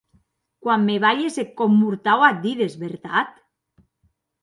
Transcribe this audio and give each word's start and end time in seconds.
Quan 0.65 0.81
me 0.87 0.95
balhes 1.03 1.35
eth 1.43 1.53
còp 1.59 1.71
mortau 1.81 2.19
ac 2.29 2.37
dides, 2.43 2.73
vertat? 2.83 3.29